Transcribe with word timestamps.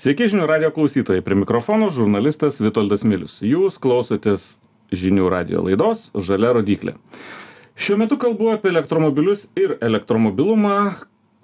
Sveiki 0.00 0.30
žinių 0.32 0.46
radio 0.48 0.70
klausytojai, 0.72 1.20
prie 1.20 1.36
mikrofono 1.36 1.90
žurnalistas 1.92 2.56
Vitoldas 2.56 3.02
Milius. 3.04 3.34
Jūs 3.44 3.74
klausotės 3.84 4.54
žinių 4.96 5.26
radio 5.28 5.60
laidos 5.66 6.06
Žalia 6.16 6.54
rodiklė. 6.56 6.94
Šiuo 7.76 7.98
metu 8.00 8.16
kalbu 8.22 8.48
apie 8.54 8.70
elektromobilius 8.72 9.42
ir 9.60 9.74
elektromobilumą 9.84 10.78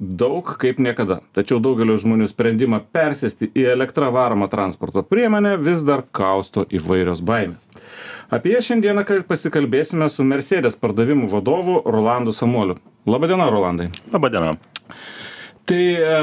daug 0.01 0.55
kaip 0.63 0.81
niekada. 0.81 1.19
Tačiau 1.37 1.61
daugelio 1.61 1.99
žmonių 2.01 2.31
sprendimą 2.31 2.79
persėsti 2.97 3.51
į 3.53 3.67
elektrą 3.75 4.09
varomą 4.15 4.49
transporto 4.49 5.05
priemonę 5.05 5.59
vis 5.61 5.85
dar 5.85 6.07
kausto 6.17 6.65
įvairios 6.81 7.21
baimės. 7.21 7.69
Apie 8.33 8.55
jas 8.57 8.71
šiandieną 8.71 9.05
pasikalbėsime 9.29 10.09
su 10.09 10.25
Mercedes 10.25 10.81
pardavimų 10.81 11.29
vadovu 11.37 11.83
Rolandu 11.85 12.33
Samuoliu. 12.33 12.81
Labadiena, 13.05 13.51
Rolandai. 13.53 13.91
Labadiena 14.17 14.57
tai 15.69 15.83
e, 15.99 16.19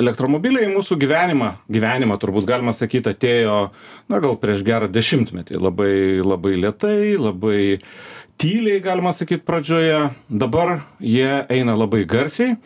elektromobiliai 0.00 0.68
į 0.68 0.74
mūsų 0.74 0.98
gyvenimą 1.00 1.50
gyvenimą 1.70 2.18
turbūt 2.20 2.48
galima 2.48 2.74
sakyt 2.76 3.10
atėjo 3.12 3.58
na 4.10 4.22
gal 4.22 4.36
prieš 4.40 4.64
gerą 4.66 4.90
dešimtmetį. 4.92 5.60
Labai 5.62 5.92
labai 6.24 6.56
lėtai 6.58 7.16
labai 7.20 7.62
tyliai 8.40 8.82
galima 8.84 9.14
sakyt 9.16 9.46
pradžioje. 9.48 10.10
Dabar 10.28 10.80
jie 10.98 11.44
eina 11.48 11.76
labai 11.78 12.04
garsiai 12.08 12.56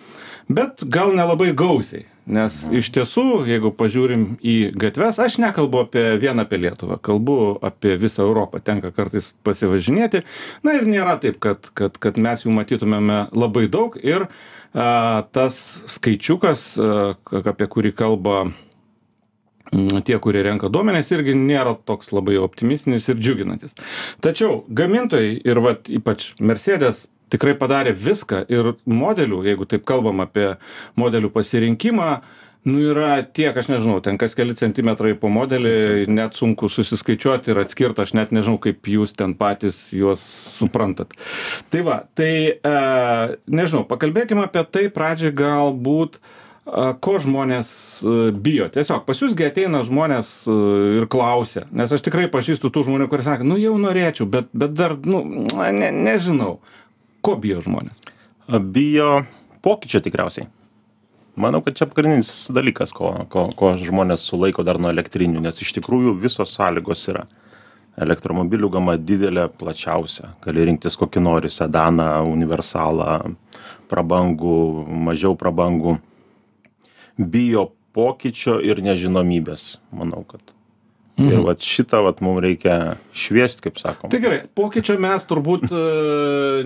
bet 0.49 0.85
gal 0.85 1.15
nelabai 1.17 1.53
gausiai. 1.57 2.07
Nes 2.25 2.55
iš 2.73 2.89
tiesų 2.95 3.43
jeigu 3.45 3.69
pažiūrim 3.77 4.39
į 4.41 4.55
gatves 4.81 5.19
aš 5.21 5.35
nekalbu 5.43 5.83
apie 5.85 6.05
vien 6.23 6.41
apie 6.41 6.57
lietuvą 6.63 6.97
kalbu 7.05 7.37
apie 7.61 7.99
visą 8.01 8.25
europą. 8.25 8.63
Tenka 8.65 8.95
kartais 8.97 9.35
pasivažinėti. 9.45 10.23
Na 10.65 10.79
ir 10.79 10.89
nėra 10.89 11.19
taip 11.21 11.37
kad 11.45 11.69
kad 11.77 12.01
kad 12.01 12.17
mes 12.17 12.47
jų 12.47 12.55
matytumėme 12.57 13.27
labai 13.37 13.67
daug. 13.69 13.99
Ir 14.01 14.31
tas 14.75 15.59
skaičiukas, 15.95 16.67
apie 17.47 17.67
kurį 17.71 17.95
kalba 17.95 18.45
tie, 20.07 20.19
kurie 20.23 20.43
renka 20.45 20.69
duomenės, 20.71 21.11
irgi 21.15 21.35
nėra 21.39 21.75
toks 21.87 22.13
labai 22.15 22.37
optimistinis 22.43 23.09
ir 23.11 23.19
džiuginantis. 23.19 23.75
Tačiau 24.23 24.63
gamintojai 24.69 25.37
ir 25.47 25.61
vat, 25.63 25.91
ypač 25.91 26.33
Mercedes 26.43 27.07
tikrai 27.33 27.57
padarė 27.59 27.95
viską 27.97 28.45
ir 28.53 28.75
modelių, 28.87 29.43
jeigu 29.49 29.67
taip 29.71 29.87
kalbam 29.89 30.23
apie 30.23 30.55
modelių 31.01 31.33
pasirinkimą, 31.35 32.11
nu 32.65 32.81
yra 32.81 33.19
tiek 33.23 33.57
aš 33.57 33.69
nežinau 33.69 34.01
ten 34.05 34.17
kas 34.21 34.35
keli 34.37 34.57
centimetrai 34.57 35.13
po 35.21 35.29
modelį 35.33 36.07
net 36.09 36.37
sunku 36.39 36.71
susiskaičiuot 36.73 37.51
ir 37.53 37.61
atskirt 37.61 38.01
aš 38.01 38.15
net 38.17 38.33
nežinau 38.33 38.57
kaip 38.63 38.89
jūs 38.89 39.13
ten 39.17 39.35
patys 39.37 39.87
juos 39.93 40.23
suprantat. 40.57 41.13
Tai 41.73 41.83
va 41.85 41.99
tai 42.17 42.33
e, 42.57 42.73
nežinau 43.53 43.85
pakalbėkim 43.91 44.41
apie 44.45 44.65
tai 44.73 44.87
pradžiai 44.93 45.35
galbūt 45.37 46.17
a, 46.65 46.95
ko 46.97 47.19
žmonės 47.21 47.69
e, 48.01 48.17
bijo. 48.33 48.71
Tiesiog 48.73 49.05
pas 49.05 49.21
jus 49.21 49.37
gi 49.37 49.51
ateina 49.51 49.85
žmonės 49.85 50.33
e, 50.49 50.59
ir 51.03 51.09
klausia 51.13 51.67
nes 51.69 51.93
aš 51.93 52.07
tikrai 52.09 52.31
pažįstu 52.33 52.73
tų 52.73 52.89
žmonių 52.89 53.13
kurie 53.13 53.29
sako 53.29 53.49
nu 53.53 53.61
jau 53.61 53.77
norėčiau 53.81 54.31
bet 54.31 54.49
bet 54.57 54.73
dar 54.73 54.97
nu 55.05 55.21
ne 55.53 55.93
nežinau. 55.93 56.59
Ko 57.25 57.37
bijo 57.41 57.61
žmonės? 57.65 58.01
Bijo 58.73 59.25
pokyčio 59.65 60.01
tikriausiai 60.05 60.49
manau 61.37 61.61
kad 61.65 61.77
čia 61.79 61.87
pagrindinis 61.91 62.51
dalykas 62.55 62.93
ko 62.95 63.13
ko 63.31 63.49
ko 63.57 63.75
žmones 63.81 64.27
sulaiko 64.29 64.65
dar 64.67 64.79
nuo 64.79 64.93
elektrinių 64.95 65.43
nes 65.45 65.61
iš 65.63 65.75
tikrųjų 65.79 66.17
visos 66.21 66.55
sąlygos 66.57 67.09
yra. 67.13 67.27
Elektromobilių 67.95 68.73
gama 68.75 68.97
didelė 68.99 69.45
plačiausia. 69.55 70.33
Gali 70.43 70.65
rinktis 70.67 70.97
kokį 70.99 71.21
nori 71.23 71.51
sedaną 71.53 72.25
universalą 72.27 73.21
prabangų 73.87 74.57
mažiau 75.07 75.37
prabangų. 75.39 76.01
Bijo 77.19 77.69
pokyčio 77.95 78.59
ir 78.67 78.83
nežinomybės. 78.83 79.77
Manau 79.95 80.25
kad 80.27 80.43
Mhm. 81.15 81.31
Ir 81.31 81.43
vat 81.47 81.63
šitą 81.63 82.01
vat 82.03 82.19
mum 82.25 82.41
reikia 82.43 82.97
šviest, 83.15 83.61
kaip 83.63 83.77
sakom. 83.79 84.11
Tai 84.11 84.19
gerai, 84.19 84.41
pokyčio 84.59 84.97
mes 84.99 85.23
turbūt 85.31 85.69
e, 85.71 85.83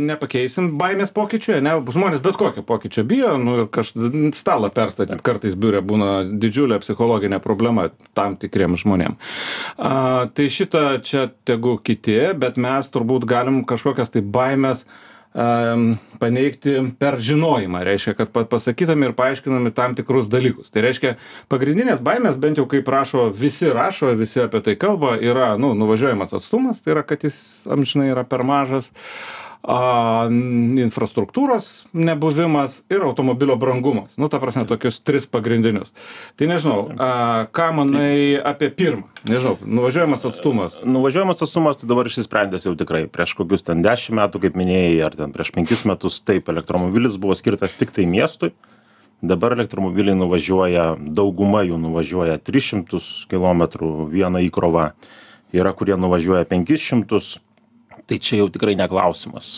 nepakeisim, 0.00 0.70
baimės 0.80 1.12
pokyčio, 1.12 1.58
ne, 1.64 1.74
žmonės 1.92 2.22
bet 2.24 2.38
kokio 2.40 2.64
pokyčio 2.64 3.04
bijo, 3.08 3.34
nu 3.42 3.58
ir 3.58 3.68
kažkaip 3.72 4.32
stalą 4.38 4.70
perstatyti 4.72 5.20
kartais 5.26 5.58
biure 5.60 5.82
būna 5.84 6.22
didžiulė 6.40 6.80
psichologinė 6.80 7.42
problema 7.44 7.90
tam 8.16 8.38
tikriem 8.40 8.78
žmonėm. 8.80 9.18
A, 9.76 9.92
tai 10.32 10.48
šitą 10.48 10.86
čia 11.04 11.26
tegu 11.44 11.76
kiti, 11.84 12.16
bet 12.40 12.56
mes 12.56 12.88
turbūt 12.88 13.28
galim 13.28 13.60
kažkokias 13.68 14.16
tai 14.16 14.24
baimės 14.24 14.86
uh, 14.86 14.96
paneigti 15.32 16.74
per 16.98 17.18
žinojimą. 17.20 17.82
Reiškia 17.84 18.14
kad 18.18 18.32
pasakydami 18.32 19.08
ir 19.08 19.14
paaiškinami 19.18 19.72
tam 19.76 19.94
tikrus 19.98 20.30
dalykus. 20.32 20.72
Tai 20.72 20.82
reiškia 20.86 21.16
pagrindinės 21.52 22.00
baimės 22.04 22.38
bent 22.40 22.58
jau 22.58 22.66
kaip 22.70 22.88
rašo 22.88 23.28
visi 23.34 23.68
rašo 23.72 24.14
visi 24.18 24.40
apie 24.42 24.62
tai 24.64 24.76
kalba 24.80 25.16
yra 25.20 25.56
nu 25.60 25.74
nuvažiuojamas 25.78 26.32
atstumas 26.32 26.80
tai 26.80 26.96
yra 26.96 27.04
kad 27.06 27.24
jis 27.24 27.38
amžinai 27.68 28.10
yra 28.14 28.24
per 28.24 28.42
mažas 28.42 28.90
a 29.62 30.28
infrastruktūros 30.78 31.88
nebuvimas 31.92 32.82
ir 32.92 33.02
automobilio 33.02 33.56
brangumas. 33.58 34.14
Nu 34.16 34.28
ta 34.30 34.38
prasme 34.38 34.64
tokius 34.68 35.00
tris 35.02 35.26
pagrindinius. 35.26 35.90
Tai 36.38 36.48
nežinau 36.50 36.86
a 36.94 37.10
ką 37.52 37.68
manai 37.80 38.38
apie 38.38 38.70
pirmą? 38.70 39.08
Nežinau 39.28 39.58
nuvažiuojamas 39.66 40.24
atstumas. 40.30 40.78
Nuvažiuojamas 40.86 41.42
atstumas 41.42 41.82
tai 41.82 41.90
dabar 41.90 42.06
išsisprendęs 42.06 42.68
jau 42.68 42.76
tikrai. 42.78 43.06
Prieš 43.10 43.34
kokius 43.38 43.66
ten 43.66 43.82
dešim 43.82 44.20
metų 44.20 44.44
kaip 44.46 44.58
minėjai 44.58 45.02
ar 45.08 45.18
ten 45.18 45.34
prieš 45.34 45.50
penkis 45.56 45.84
metus 45.88 46.20
taip 46.22 46.48
elektromobilis 46.52 47.18
buvo 47.18 47.34
skirtas 47.38 47.74
tiktai 47.74 48.06
miestui. 48.06 48.54
Dabar 49.18 49.56
elektromobiliai 49.56 50.14
nuvažiuoja 50.14 50.92
dauguma 51.02 51.64
jų 51.66 51.80
nuvažiuoja 51.82 52.38
tris 52.38 52.70
šimtus 52.70 53.26
kilometrų 53.32 54.06
viena 54.12 54.38
įkrova. 54.46 54.92
Yra 55.50 55.72
kurie 55.74 55.96
nuvažiuoja 55.98 56.46
penkis 56.46 56.84
šimtus 56.84 57.38
tai 58.08 58.18
čia 58.24 58.40
jau 58.40 58.48
tikrai 58.52 58.72
ne 58.78 58.86
klausimas. 58.88 59.48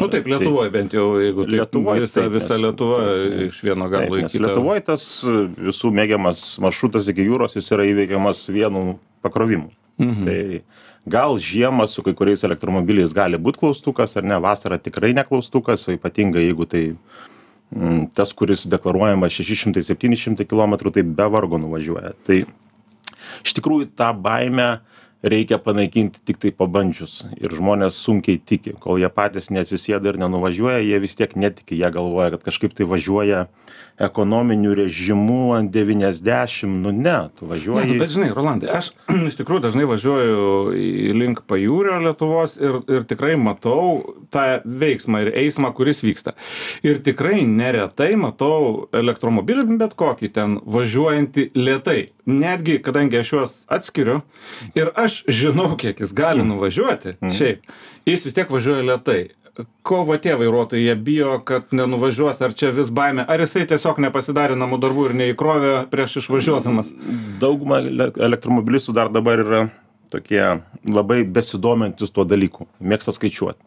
Nu 0.00 0.08
taip, 0.08 0.28
Lietuvoje 0.30 0.70
tai, 0.70 0.74
bent 0.78 0.94
jau, 0.96 1.06
jeigu 1.20 1.44
Lietuvoje 1.44 2.04
visa, 2.06 2.16
taip, 2.22 2.32
visa 2.32 2.56
Lietuva 2.60 3.00
taip, 3.04 3.42
iš 3.50 3.58
vieno 3.66 3.88
galo 3.92 4.16
į 4.16 4.24
kitą. 4.24 4.44
Lietuvoje 4.46 4.84
tas 4.86 5.04
visų 5.68 5.92
mėgiamas 5.98 6.44
maršrutas 6.64 7.10
iki 7.12 7.28
jūros, 7.28 7.58
jis 7.58 7.68
yra 7.76 7.84
įveikiamas 7.90 8.46
vienu 8.48 8.94
pakrovimu. 9.24 9.68
Mhm. 10.00 10.24
Tai 10.24 10.40
gal 11.12 11.36
žiemą 11.40 11.86
su 11.88 12.04
kai 12.06 12.14
kuriais 12.16 12.44
elektromobiliais 12.46 13.12
gali 13.16 13.40
būti 13.40 13.60
klaustukas, 13.64 14.16
ar 14.16 14.24
ne, 14.24 14.40
vasarą 14.40 14.80
tikrai 14.80 15.12
neklaustukas, 15.16 15.84
o 15.88 15.96
ypatingai 15.96 16.46
jeigu 16.46 16.66
tai 16.68 16.84
m, 16.92 18.06
tas, 18.16 18.32
kuris 18.36 18.66
deklaruojama 18.70 19.28
600-700 19.28 20.48
km, 20.48 20.78
tai 20.88 21.04
be 21.04 21.28
vargo 21.36 21.60
nuvažiuoja. 21.60 22.14
Tai 22.24 22.42
iš 23.44 23.56
tikrųjų 23.60 23.92
tą 23.98 24.12
baimę 24.16 24.70
reikia 25.22 25.58
panaikinti 25.60 26.22
tiktai 26.24 26.52
pabandžius. 26.56 27.20
Ir 27.40 27.52
žmonės 27.56 27.98
sunkiai 28.00 28.40
tiki. 28.40 28.74
Kol 28.80 29.00
jie 29.02 29.10
patys 29.12 29.50
neatsisėda 29.52 30.12
ir 30.12 30.20
nenuvažiuoja 30.22 30.80
jie 30.84 31.00
vis 31.02 31.16
tiek 31.18 31.36
netiki. 31.36 31.78
Jie 31.78 31.92
galvoja 31.92 32.34
kad 32.36 32.46
kažkaip 32.48 32.76
tai 32.76 32.88
važiuoja 32.88 33.46
ekonominiu 34.00 34.74
režimu 34.74 35.52
ant 35.52 35.70
devyniasdešim 35.72 36.80
nu 36.82 36.92
ne 36.92 37.16
tu 37.38 37.46
važiuoji 37.46 37.92
nu, 37.92 37.98
bet 38.00 38.14
žinai 38.14 38.30
rolandai 38.36 38.70
aš 38.72 38.90
iš 39.28 39.36
tikrųjų 39.40 39.64
dažnai 39.66 39.84
važiuoju 39.90 40.46
į 40.80 41.16
link 41.20 41.42
pajūrio 41.50 41.98
lietuvos 42.06 42.56
ir 42.60 42.78
ir 42.88 43.04
tikrai 43.10 43.34
matau 43.40 44.14
tą 44.32 44.46
veiksmą 44.64 45.24
ir 45.26 45.32
eismą 45.42 45.72
kuris 45.76 46.00
vyksta. 46.04 46.32
Ir 46.86 47.02
tikrai 47.04 47.42
neretai 47.44 48.14
matau 48.20 48.88
elektromobilį 48.96 49.76
bet 49.80 49.96
kokį 50.00 50.32
ten 50.32 50.56
važiuojantį 50.64 51.50
lėtai. 51.58 52.00
Netgi 52.30 52.78
kadangi 52.84 53.20
aš 53.20 53.32
juos 53.34 53.54
atskiriu 53.68 54.20
ir 54.78 54.92
aš 54.94 55.09
žinau 55.28 55.74
kiek 55.80 56.00
jis 56.00 56.14
gali 56.16 56.46
nuvažiuoti 56.46 57.16
mhm. 57.18 57.36
šiaip. 57.36 57.76
Jis 58.08 58.24
vis 58.26 58.36
tiek 58.36 58.50
važiuoja 58.50 58.86
lėtai. 58.92 59.20
Ko 59.84 60.04
va 60.08 60.16
tie 60.22 60.36
vairuotojai 60.38 60.86
jie 60.86 60.94
bijo 60.96 61.34
kad 61.44 61.72
nenuvažiuos 61.74 62.38
ar 62.40 62.54
čia 62.56 62.70
vis 62.72 62.88
baimė 62.94 63.26
ar 63.28 63.42
jisai 63.42 63.66
tiesiog 63.68 63.98
nepasidarė 64.06 64.56
namų 64.56 64.78
darbų 64.80 65.08
ir 65.10 65.16
neįkrovė 65.20 65.72
prieš 65.92 66.20
išvažiuodamas? 66.22 66.92
Dauguma 67.42 67.82
elektromobilistų 67.82 68.94
dar 68.96 69.10
dabar 69.12 69.42
yra 69.42 69.64
tokie 70.10 70.42
labai 70.86 71.24
besidomintys 71.24 72.14
tuo 72.14 72.24
dalyku. 72.24 72.68
Mėgsta 72.80 73.14
skaičiuot. 73.14 73.58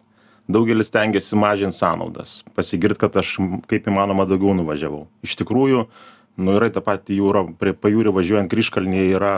Daugelis 0.51 0.89
stengiasi 0.91 1.37
mažint 1.39 1.75
sąnaudas. 1.75 2.41
Pasigirt 2.55 2.99
kad 2.99 3.15
aš 3.19 3.37
kaip 3.69 3.85
įmanoma 3.87 4.25
daugiau 4.27 4.55
nuvažiavau. 4.57 5.05
Iš 5.23 5.37
tikrųjų 5.39 5.85
nu 6.37 6.55
yra 6.57 6.69
į 6.69 6.75
tą 6.75 6.83
patį 6.85 7.19
jūrą 7.19 7.45
prie 7.59 7.75
pajūrio 7.77 8.13
važiuojant 8.15 8.51
kryžkalnyje 8.51 9.13
yra 9.17 9.33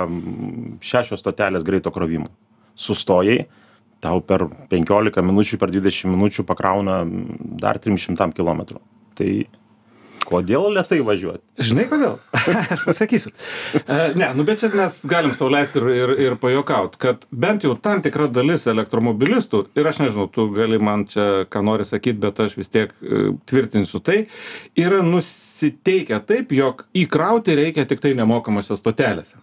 šešios 0.86 1.21
stotelės 1.24 1.65
greito 1.68 1.92
krovimo. 1.95 2.30
Sustojai 2.75 3.45
tau 4.03 4.21
per 4.21 4.45
penkiolika 4.71 5.24
minučių 5.25 5.59
per 5.59 5.74
dvidešim 5.74 6.12
minučių 6.13 6.45
pakrauna 6.47 7.01
dar 7.62 7.80
trim 7.81 7.97
šimtam 8.00 8.36
kilometrų. 8.36 8.81
Tai 9.15 9.30
Kodėl 10.25 10.72
lietai 10.74 11.00
važiuoti? 11.06 11.44
Žinai 11.68 11.86
kodėl? 11.89 12.18
Aš 12.74 12.83
pasakysiu. 12.88 13.31
E, 13.77 13.98
ne, 14.18 14.31
nu 14.38 14.45
bet 14.48 14.63
čia 14.63 14.72
mes 14.74 14.98
galim 15.07 15.36
sauliaisti 15.38 15.80
ir, 15.81 15.88
ir, 15.94 16.13
ir 16.25 16.38
pajokauti, 16.42 17.00
kad 17.01 17.25
bent 17.30 17.66
jau 17.68 17.75
tam 17.77 18.01
tikra 18.06 18.27
dalis 18.33 18.66
elektromobilistų, 18.72 19.66
ir 19.77 19.89
aš 19.92 20.01
nežinau, 20.04 20.27
tu 20.33 20.48
gali 20.56 20.81
man 20.81 21.06
čia 21.12 21.45
ką 21.51 21.63
nori 21.66 21.86
sakyti, 21.88 22.19
bet 22.25 22.42
aš 22.48 22.57
vis 22.57 22.74
tiek 22.74 22.94
e, 23.01 23.25
tvirtinsiu 23.50 24.01
tai, 24.06 24.24
yra 24.80 25.04
nusiteikę 25.06 26.22
taip, 26.25 26.56
jog 26.56 26.88
įkrauti 26.98 27.57
reikia 27.57 27.86
tik 27.89 28.01
tai 28.04 28.16
nemokamose 28.18 28.77
stotelėse. 28.80 29.38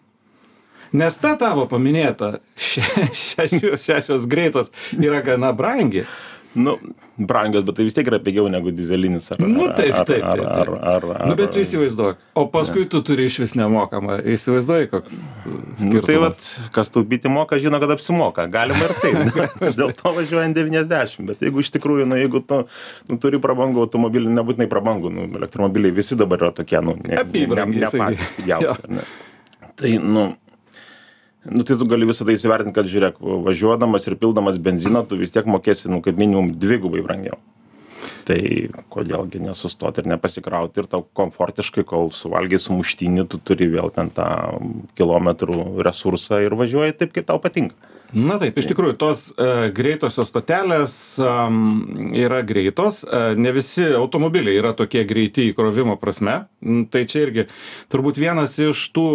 Nes 0.93 1.15
ta 1.17 1.33
tavo 1.41 1.65
paminėta 1.71 2.35
še, 2.61 2.85
šešios, 3.17 3.87
šešios 3.87 4.27
greitos 4.29 4.69
yra 4.99 5.23
gana 5.25 5.55
brangi. 5.57 6.05
Nu, 6.55 6.77
brangios, 7.17 7.65
bet 7.65 7.77
tai 7.79 7.87
vis 7.87 7.95
tiek 7.97 8.09
yra 8.11 8.19
pigiau 8.21 8.49
negu 8.53 8.73
dizelinis. 8.75 9.31
Ar, 9.33 9.41
Nu, 9.41 9.69
taip, 9.73 9.95
taip, 10.05 10.25
taip, 10.25 10.43
ar, 10.45 10.71
ar, 10.93 11.07
Nu, 11.31 11.37
bet 11.39 11.55
tu 11.55 11.63
įsivaizduok. 11.63 12.21
O 12.37 12.45
paskui 12.53 12.85
tu 12.93 13.01
turi 13.07 13.25
iš 13.31 13.39
vis 13.41 13.55
nemokamą. 13.57 14.19
Įsivaizduoji, 14.35 14.91
koks. 14.93 15.17
Nu, 15.81 16.03
tai 16.05 16.19
vat, 16.21 16.51
kas 16.77 16.93
taupyti 16.93 17.33
moka, 17.33 17.57
žino, 17.63 17.81
kad 17.83 17.95
apsimoka. 17.97 18.47
Galima 18.53 18.91
ir 18.91 18.95
taip. 19.01 19.41
Dėl 19.81 19.95
to 19.97 20.15
važiuojant 20.19 20.61
90. 20.61 21.27
Bet 21.31 21.47
jeigu 21.47 21.65
iš 21.65 21.73
tikrųjų, 21.79 22.09
nu, 22.13 22.21
jeigu 22.21 22.45
tu 22.45 22.63
nu, 23.09 23.19
turi 23.23 23.41
prabangų 23.43 23.87
automobilį, 23.87 24.33
nebūtinai 24.37 24.69
prabangų, 24.73 25.13
nu, 25.17 25.27
elektromobiliai 25.41 25.97
visi 25.97 26.21
dabar 26.21 26.47
yra 26.47 26.55
tokie, 26.61 26.81
nu, 26.85 26.99
ne, 27.01 27.17
ne, 27.17 27.67
ne, 27.79 27.93
patys 27.97 28.37
pigiausi. 28.37 28.77
ar 28.77 28.97
ne? 29.01 29.09
Tai, 29.81 29.97
nu, 30.05 30.29
nu, 31.45 31.63
tai 31.63 31.77
tu 31.77 31.89
gali 31.91 32.07
visą 32.07 32.27
tai 32.29 32.37
įsivertinti, 32.39 32.75
kad 32.77 32.91
žiūrėk, 32.91 33.19
važiuodamas 33.47 34.07
ir 34.07 34.19
pildamas 34.21 34.61
benziną, 34.63 35.05
tu 35.09 35.19
vis 35.21 35.35
tiek 35.35 35.49
mokėsi, 35.49 35.91
nu, 35.91 36.03
kaip 36.05 36.21
minimum 36.21 36.53
dvigubai 36.55 37.03
brangiau. 37.05 37.41
Tai 38.27 38.39
kodėlgi 38.93 39.41
nesustoti 39.43 40.03
ir 40.03 40.11
nepasikrauti 40.13 40.83
ir 40.83 40.89
tau 40.91 41.03
komfortiškai, 41.19 41.83
kol 41.87 42.13
suvalgiai 42.15 42.63
sumuštinį, 42.63 43.27
tu 43.31 43.41
turi 43.43 43.67
vėl 43.71 43.91
ten 43.95 44.11
tą 44.15 44.29
kilometrų 44.99 45.83
resursą 45.83 46.43
ir 46.45 46.55
važiuoji 46.59 46.99
taip, 47.01 47.15
kaip 47.17 47.27
tau 47.31 47.43
patinka. 47.43 47.75
Na 48.13 48.37
taip, 48.41 48.59
iš 48.61 48.69
tikrųjų, 48.69 48.97
tos 49.01 49.25
e, 49.33 49.71
greitosios 49.73 50.29
stotelės 50.29 50.95
yra 51.17 52.43
greitos. 52.45 53.01
E, 53.07 53.21
ne 53.41 53.53
visi 53.57 53.87
automobiliai 53.97 54.59
yra 54.61 54.75
tokie 54.77 55.07
greiti 55.09 55.47
įkrovimo 55.49 55.97
prasme. 56.01 56.43
Tai 56.93 57.03
čia 57.09 57.25
irgi 57.25 57.47
turbūt 57.93 58.21
vienas 58.21 58.59
iš 58.61 58.85
tų 58.95 59.07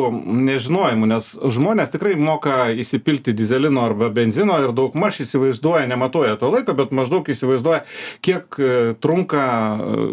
nežinojimų, 0.48 1.10
nes 1.14 1.30
žmonės 1.38 1.94
tikrai 1.94 2.16
moka 2.20 2.72
įsipilti 2.74 3.36
dizelino 3.38 3.86
arba 3.86 4.10
benzino 4.14 4.58
ir 4.64 4.74
daug 4.76 4.98
maž 4.98 5.22
įsivaizduoja, 5.24 5.86
nematuoja 5.92 6.40
to 6.42 6.50
laiko, 6.52 6.76
bet 6.78 6.96
maždaug 6.98 7.30
įsivaizduoja, 7.30 7.84
kiek 8.26 8.58
e, 8.58 8.74
trunka 9.04 9.46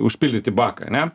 užpildyti 0.04 0.52
baką. 0.54 0.92
Ne? 0.92 1.08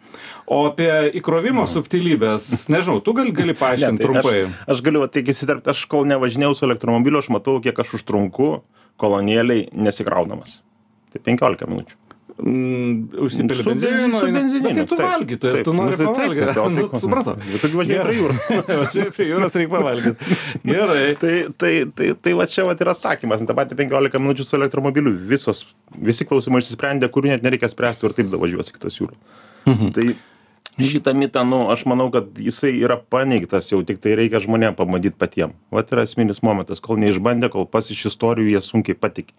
O 0.50 0.64
apie 0.72 0.90
įkrovimo 1.20 1.68
subtilybės, 1.70 2.50
nežinau, 2.74 2.98
tu 3.06 3.14
gali, 3.14 3.34
gali 3.40 3.54
tai 3.54 3.94
trumpai. 4.02 4.36
Aš, 4.48 4.74
aš 4.74 4.84
galiu 4.90 5.06
tik 5.14 5.30
įsiterpti, 5.36 5.70
aš 5.76 5.86
kol 5.92 6.10
nevažinėjau 6.10 6.58
su 6.58 6.66
elektromobiliu, 6.66 7.22
aš 7.22 7.30
matau, 7.34 7.59
kiek 7.64 7.80
aš 7.84 7.96
užtrunku 8.00 8.52
kolonėliai 9.00 9.70
nesikraudamas. 9.74 10.60
Tai 11.14 11.22
15 11.26 11.66
minučių. 11.70 11.96
Mm, 12.40 13.10
užsipili 13.20 13.56
Su 13.60 13.70
benzi- 13.70 13.88
benzino. 13.90 14.20
su 14.20 14.28
Bet 14.64 14.76
tai 14.78 14.86
tu 14.88 14.96
valgytojas, 14.96 15.56
taip. 15.58 15.66
tu 15.66 15.74
nori 15.76 15.92
Nu, 15.92 15.98
tai 15.98 16.06
pavalgyti. 16.06 16.46
tai 16.54 16.62
o 16.64 16.70
tai 16.76 16.84
Nu, 16.94 17.00
supratau. 17.02 17.34
Tu 17.36 17.72
važiuoji 17.82 18.04
prie 18.06 18.16
jūros. 18.20 18.46
Važiuoji 18.70 19.12
prie 19.18 19.28
jūros, 19.28 19.58
reikia 19.60 19.74
pavalgyti. 19.74 20.38
Gerai. 20.64 21.02
Tai, 21.20 21.34
tai, 21.60 21.74
tai, 21.98 22.08
tai 22.24 22.34
va 22.40 22.46
čia 22.48 22.64
va 22.70 22.78
yra 22.80 22.94
sakymas, 22.96 23.44
tą 23.44 23.56
patį 23.58 23.76
15 23.82 24.24
minučių 24.24 24.46
su 24.48 24.56
elektromobiliu 24.56 25.12
visos, 25.12 25.66
visi 26.00 26.24
klausimai 26.30 26.62
išsisprendė, 26.64 27.10
kurių 27.12 27.34
net 27.36 27.44
nereikia 27.44 27.68
spręsti 27.68 28.08
ir 28.08 28.16
taip 28.16 28.32
davažiuosi 28.32 28.72
kitas 28.78 29.02
jūrų. 29.02 29.20
Mhm. 29.68 29.92
Tai 29.98 30.08
šitą 30.86 31.14
mitą, 31.18 31.44
nu, 31.48 31.66
aš 31.74 31.86
manau, 31.90 32.10
kad 32.14 32.40
jisai 32.40 32.74
yra 32.80 33.00
paneigtas 33.00 33.72
jau, 33.72 33.82
tik 33.86 34.02
tai 34.04 34.16
reikia 34.20 34.42
žmonėm 34.44 34.78
pamatyti 34.78 35.18
patiem. 35.20 35.54
Vat 35.74 35.92
yra 35.94 36.08
esminis 36.08 36.44
momentas, 36.46 36.82
kol 36.84 37.00
neišbandė, 37.02 37.52
kol 37.54 37.68
pas 37.70 37.90
iš 37.92 38.10
istorijų 38.14 38.56
jie 38.56 38.64
sunkiai 38.66 38.98
patikė. 39.00 39.36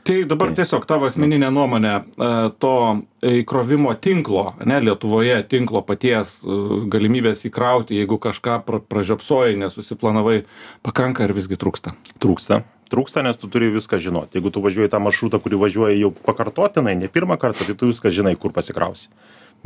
Tai 0.00 0.22
dabar 0.24 0.54
tiesiog 0.56 0.86
tavo 0.88 1.04
asmeninė 1.10 1.50
nuomonė 1.52 1.90
e, 1.92 2.28
to 2.62 2.74
įkrovimo 3.20 3.92
tinklo, 4.00 4.54
ne 4.64 4.78
Lietuvoje 4.80 5.36
tinklo 5.50 5.82
paties 5.84 6.38
e, 6.40 6.56
galimybės 6.92 7.44
įkrauti, 7.50 7.98
jeigu 8.00 8.16
kažką 8.22 8.62
pra- 8.64 8.80
pražiopsojai, 8.80 9.58
nesusiplanavai, 9.60 10.38
pakanka 10.86 11.26
ar 11.26 11.34
visgi 11.36 11.60
trūksta? 11.60 11.92
Trūksta. 12.22 12.62
Trūksta, 12.90 13.22
nes 13.22 13.38
tu 13.38 13.50
turi 13.52 13.68
viską 13.70 14.00
žinoti. 14.02 14.40
Jeigu 14.40 14.50
tu 14.50 14.64
važiuoji 14.64 14.90
tą 14.90 14.98
maršrutą, 15.04 15.38
kurį 15.44 15.60
važiuoji 15.66 16.00
jau 16.00 16.10
pakartotinai, 16.24 16.96
ne 16.98 17.12
pirmą 17.12 17.36
kartą, 17.38 17.68
tai 17.68 17.76
tu 17.76 17.92
viską 17.92 18.10
žinai, 18.14 18.34
kur 18.40 18.56
pasikrausi. 18.56 19.12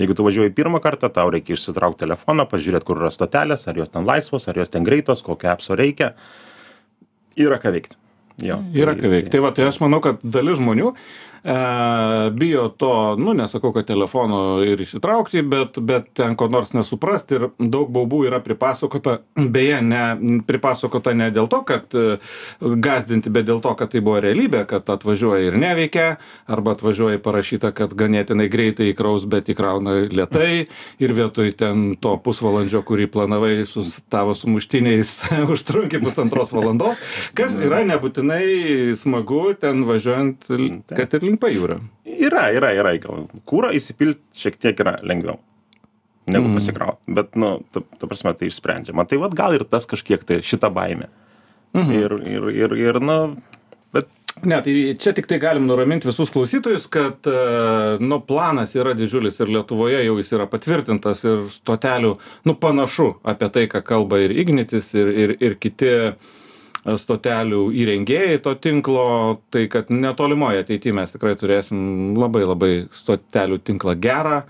Jeigu 0.00 0.16
tu 0.18 0.24
važiuoji 0.26 0.54
pirmą 0.56 0.80
kartą, 0.82 1.10
tau 1.14 1.30
reikia 1.30 1.54
išsitraukti 1.54 2.02
telefoną, 2.02 2.48
pažiūrėti, 2.50 2.86
kur 2.88 2.98
yra 2.98 3.12
stotelės, 3.14 3.68
ar 3.70 3.78
jos 3.78 3.92
ten 3.94 4.06
laisvos, 4.08 4.48
ar 4.50 4.58
jos 4.58 4.72
ten 4.72 4.86
greitos, 4.86 5.22
kokio 5.22 5.52
apso 5.52 5.76
reikia. 5.78 6.14
Yra 7.38 7.60
ką 7.62 7.70
veikti. 7.74 8.00
Jo, 8.42 8.58
Yra 8.74 8.96
ką 8.98 9.12
veikti. 9.12 9.30
Tai 9.30 9.44
va, 9.44 9.52
tai 9.54 9.68
aš 9.68 9.78
manau, 9.82 10.00
kad 10.02 10.18
dalis 10.22 10.58
žmonių 10.58 10.90
e, 11.44 12.30
bijo 12.30 12.68
to, 12.68 13.16
nu, 13.20 13.34
nesakau, 13.36 13.72
kad 13.76 13.86
telefono 13.86 14.62
ir 14.64 14.80
išsitraukti, 14.80 15.42
bet, 15.42 15.78
bet 15.78 16.10
ten 16.16 16.36
ko 16.40 16.48
nors 16.48 16.72
nesuprasti 16.76 17.38
ir 17.38 17.46
daug 17.58 17.90
baubų 17.94 18.24
yra 18.30 18.40
pripasakota, 18.44 19.18
beje, 19.56 19.80
ne, 19.84 20.40
pripasakota 20.48 21.14
ne 21.14 21.30
dėl 21.34 21.48
to, 21.52 21.62
kad 21.68 21.94
e, 21.94 22.18
gazdinti, 22.60 23.32
bet 23.34 23.48
dėl 23.50 23.60
to, 23.64 23.74
kad 23.78 23.92
tai 23.92 24.02
buvo 24.04 24.20
realybė, 24.24 24.64
kad 24.70 24.88
atvažiuoja 24.96 25.50
ir 25.50 25.58
neveikia, 25.60 26.08
arba 26.50 26.74
atvažiuoja 26.76 27.20
parašyta, 27.24 27.72
kad 27.76 27.94
ganėtinai 27.98 28.48
greitai 28.52 28.90
įkraus, 28.92 29.26
bet 29.30 29.50
įkrauna 29.52 30.00
lietai 30.10 30.66
ir 31.02 31.14
vietoj 31.16 31.52
ten 31.58 31.84
to 32.00 32.16
pusvalandžio, 32.24 32.82
kurį 32.86 33.08
planavai 33.12 33.54
su 33.68 33.84
tavo 34.12 34.34
sumuštiniais, 34.38 35.14
užtrunki 35.54 36.00
pusantros 36.02 36.52
valandos, 36.54 37.00
kas 37.36 37.56
yra 37.60 37.82
nebūtinai 37.88 38.94
smagu 38.98 39.54
ten 39.60 39.84
važiuojant, 39.88 40.48
l- 40.54 40.70
kad 40.94 41.14
ir 41.18 41.26
link 41.26 41.33
pajūrio. 41.40 41.80
Yra, 42.04 42.48
yra, 42.56 42.70
yra. 42.76 42.94
gal 43.02 43.26
Kūrą 43.48 43.72
įsipilti 43.76 44.44
šiek 44.44 44.60
tiek 44.60 44.80
yra 44.84 44.98
lengviau 45.02 45.40
negu 46.26 46.44
Mm. 46.44 46.50
mm. 46.50 46.54
pasikrauti. 46.54 47.00
Bet, 47.06 47.34
nu, 47.36 47.60
ta, 47.72 47.80
ta 47.98 48.06
prasme, 48.06 48.32
tai 48.34 48.48
išsprendžiama. 48.48 49.04
Tai 49.08 49.18
vad 49.18 49.34
gal 49.36 49.54
ir 49.54 49.64
tas 49.68 49.86
kažkiek 49.86 50.24
tai 50.24 50.40
šitą 50.40 50.70
baimę. 50.72 51.10
Mhm. 51.74 51.92
Ir, 51.92 52.12
ir, 52.30 52.48
ir, 52.54 52.76
ir, 52.78 53.00
nu, 53.00 53.36
bet 53.92 54.08
Ne, 54.42 54.56
tai 54.62 54.72
čia 54.98 55.12
tik 55.14 55.28
tai 55.30 55.38
galim 55.38 55.68
nuraminti 55.68 56.08
visus 56.08 56.30
klausytojus, 56.34 56.88
kad 56.90 57.22
e, 57.30 57.34
nu, 58.02 58.18
planas 58.26 58.74
yra 58.74 58.90
didžiulis 58.98 59.38
ir 59.38 59.52
Lietuvoje 59.54 60.00
jau 60.02 60.16
jis 60.18 60.32
yra 60.34 60.48
patvirtintas 60.50 61.22
ir 61.24 61.44
stotelių, 61.54 62.16
nu 62.44 62.56
panašu 62.58 63.12
apie 63.22 63.48
tai, 63.54 63.68
ką 63.70 63.84
kalba 63.86 64.18
ir 64.24 64.34
Ignitis, 64.34 64.90
ir, 64.98 65.12
ir, 65.22 65.36
ir 65.38 65.54
kiti 65.62 65.86
e, 65.86 66.10
stotelių 66.84 67.62
įrengėjai 67.80 68.42
to 68.44 68.54
tinklo, 68.60 69.06
tai 69.54 69.64
kad 69.72 69.88
netolimoje 69.92 70.64
ateityje 70.64 70.96
mes 70.96 71.14
tikrai 71.14 71.32
turėsim 71.40 72.12
labai 72.20 72.44
labai 72.44 72.72
stotelių 72.92 73.60
tinklą 73.64 73.96
gerą. 74.04 74.42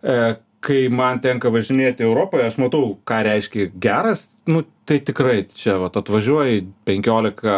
E, 0.00 0.18
Kai 0.64 0.86
man 0.88 1.18
tenka 1.20 1.50
važinėti 1.52 2.06
Europoje, 2.06 2.46
aš 2.48 2.54
matau, 2.56 2.94
ką 3.04 3.18
reiškia 3.26 3.66
geras, 3.84 4.22
nu 4.48 4.62
tai 4.88 4.96
tikrai 5.04 5.42
čia 5.52 5.76
vat, 5.82 5.96
atvažiuoji 6.00 6.62
15 6.88 7.44
e, 7.44 7.56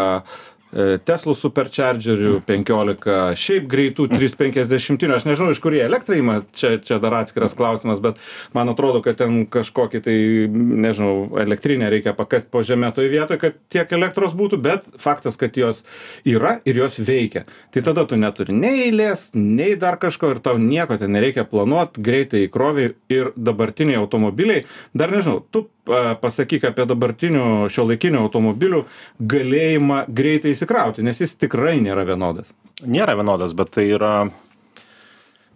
Teslų 0.75 1.37
superchargerių, 1.39 2.41
15 2.47 3.37
šiaip 3.39 3.69
greitų 3.71 4.09
350, 4.11 5.05
aš 5.15 5.27
nežinau, 5.29 5.53
iš 5.55 5.61
kur 5.63 5.77
jie 5.77 5.85
elektrą 5.87 6.19
įma, 6.19 6.41
čia, 6.59 6.73
čia 6.83 6.99
dar 7.03 7.15
atskiras 7.21 7.55
klausimas, 7.57 8.03
bet 8.03 8.19
man 8.57 8.73
atrodo, 8.73 8.99
kad 9.05 9.21
ten 9.21 9.45
kažkokį 9.53 10.01
tai, 10.03 10.17
nežinau, 10.51 11.39
elektrinę 11.45 11.89
reikia 11.93 12.17
pakasti 12.19 12.51
po 12.51 12.65
žemę 12.67 12.91
toje 12.97 13.13
vietoje, 13.15 13.41
kad 13.45 13.61
tiek 13.73 13.95
elektros 13.95 14.35
būtų, 14.37 14.59
bet 14.67 14.91
faktas, 15.01 15.39
kad 15.39 15.55
jos 15.57 15.85
yra 16.27 16.57
ir 16.67 16.83
jos 16.83 16.99
veikia. 16.99 17.47
Tai 17.71 17.85
tada 17.87 18.07
tu 18.11 18.19
neturi 18.19 18.57
nei 18.57 18.89
eilės, 18.89 19.31
nei 19.39 19.79
dar 19.79 20.01
kažko 20.03 20.35
ir 20.35 20.43
tau 20.43 20.59
nieko 20.59 20.99
ten 20.99 21.15
nereikia 21.15 21.47
planuoti, 21.47 22.03
greitai 22.03 22.43
įkrovi 22.49 22.91
ir 23.15 23.33
dabartiniai 23.39 24.03
automobiliai, 24.03 24.67
dar 24.99 25.15
nežinau, 25.15 25.41
tu 25.47 25.69
pasakyk 25.87 26.67
apie 26.71 26.87
dabartinių 26.91 27.71
šio 27.73 27.87
laikinių 27.93 28.23
automobilių 28.27 28.85
galėjimą 29.33 30.05
greitai 30.09 30.55
įsikrauti, 30.57 31.05
nes 31.07 31.21
jis 31.23 31.37
tikrai 31.39 31.79
nėra 31.85 32.07
vienodas. 32.09 32.51
nėra 32.83 33.17
vienodas, 33.17 33.55
bet 33.57 33.71
tai 33.79 33.89
yra, 33.95 34.15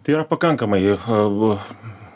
tai 0.03 0.15
yra 0.15 0.23
pakankamai. 0.29 0.83
uh, 0.95 1.59